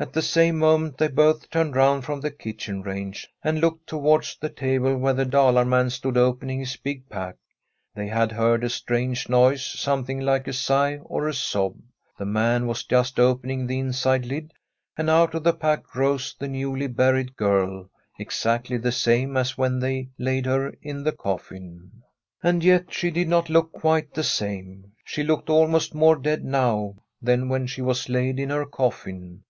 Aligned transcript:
At 0.00 0.12
the 0.12 0.22
same 0.22 0.60
moment 0.60 0.96
they 0.96 1.08
both 1.08 1.50
turned 1.50 1.74
round 1.74 2.04
from 2.04 2.20
the 2.20 2.30
kitchen 2.30 2.82
range, 2.82 3.26
and 3.42 3.58
looked 3.60 3.88
towards 3.88 4.36
the 4.40 4.48
table, 4.48 4.96
where 4.96 5.12
the 5.12 5.24
Dalar 5.26 5.64
man 5.66 5.90
stood 5.90 6.16
opening 6.16 6.60
his 6.60 6.76
big 6.76 7.08
pack. 7.08 7.34
They 7.96 8.06
had 8.06 8.30
heard 8.30 8.62
a 8.62 8.70
strange 8.70 9.28
noise, 9.28 9.64
some 9.66 10.04
thing 10.04 10.20
like 10.20 10.46
a 10.46 10.52
sigh 10.52 10.98
or 10.98 11.26
a 11.26 11.34
sob. 11.34 11.78
The 12.16 12.24
man 12.26 12.68
was 12.68 12.84
just 12.84 13.18
opening 13.18 13.66
the 13.66 13.80
inside 13.80 14.24
lid, 14.24 14.52
and 14.96 15.10
out 15.10 15.34
of 15.34 15.42
the 15.42 15.52
pack 15.52 15.96
rose 15.96 16.32
the 16.38 16.46
newly 16.46 16.86
buried 16.86 17.34
birl, 17.34 17.88
exactly 18.20 18.76
the 18.76 18.92
same 18.92 19.36
as 19.36 19.58
when 19.58 19.80
they 19.80 20.10
laid 20.16 20.46
her 20.46 20.72
in 20.80 21.02
the 21.02 21.10
coffin. 21.10 22.04
And 22.40 22.62
yet 22.62 22.94
she 22.94 23.10
did 23.10 23.26
not 23.26 23.50
look 23.50 23.72
quite 23.72 24.14
the 24.14 24.22
same. 24.22 24.92
She 25.04 25.24
looked 25.24 25.50
almost 25.50 25.92
more 25.92 26.14
dead 26.14 26.44
now 26.44 26.94
than 27.20 27.48
when 27.48 27.66
she 27.66 27.82
was 27.82 28.08
laid 28.08 28.38
in 28.38 28.50
her 28.50 28.64
coffin. 28.64 29.42